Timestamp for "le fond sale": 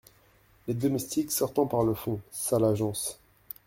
1.83-2.65